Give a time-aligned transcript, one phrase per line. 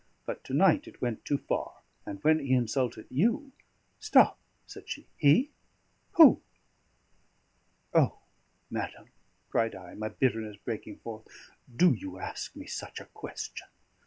[0.25, 3.51] But to night it went too far, and when he insulted you"
[4.09, 5.05] "Stop," said she.
[5.15, 5.51] "He?
[6.13, 6.41] Who?"
[7.93, 8.17] "O!
[8.71, 9.09] madam,"
[9.51, 11.27] cried I, my bitterness breaking forth,
[11.75, 13.67] "do you ask me such a question?